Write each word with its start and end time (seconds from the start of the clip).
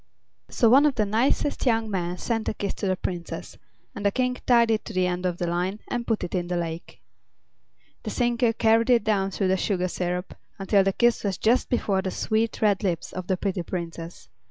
So 0.49 0.67
one 0.67 0.87
of 0.87 0.95
the 0.95 1.05
nicest 1.05 1.63
young 1.67 1.87
men 1.91 2.17
sent 2.17 2.49
a 2.49 2.55
kiss 2.55 2.73
to 2.73 2.87
the 2.87 2.95
Princess, 2.95 3.59
and 3.93 4.03
the 4.03 4.09
King 4.11 4.35
tied 4.47 4.71
it 4.71 4.83
to 4.85 4.93
the 4.93 5.05
end 5.05 5.27
of 5.27 5.37
the 5.37 5.45
line 5.45 5.77
and 5.89 6.07
put 6.07 6.23
it 6.23 6.33
in 6.33 6.47
the 6.47 6.57
lake. 6.57 6.99
The 8.01 8.09
sinker 8.09 8.51
carried 8.51 8.89
it 8.89 9.03
down 9.03 9.29
through 9.29 9.49
the 9.49 9.57
sugar 9.57 9.87
syrup 9.87 10.33
until 10.57 10.83
the 10.83 10.91
kiss 10.93 11.23
was 11.23 11.37
just 11.37 11.69
before 11.69 12.01
the 12.01 12.09
sweet, 12.09 12.63
red 12.63 12.81
lips 12.81 13.13
of 13.13 13.27
the 13.27 13.37
pretty 13.37 13.61
Princess. 13.61 14.27